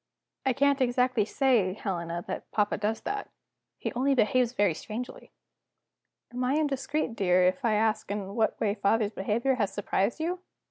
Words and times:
"I 0.47 0.53
can't 0.53 0.81
exactly 0.81 1.25
say, 1.25 1.73
Helena, 1.73 2.23
that 2.25 2.49
papa 2.51 2.77
does 2.79 3.01
that. 3.01 3.29
He 3.77 3.93
only 3.93 4.15
behaves 4.15 4.51
very 4.51 4.73
strangely." 4.73 5.31
"Am 6.33 6.43
I 6.43 6.55
indiscreet, 6.55 7.15
dear, 7.15 7.43
if 7.45 7.63
I 7.63 7.75
ask 7.75 8.09
in 8.09 8.33
what 8.33 8.59
way 8.59 8.73
father's 8.73 9.11
behavior 9.13 9.53
has 9.61 9.71
surprised 9.71 10.19
you?" 10.19 10.39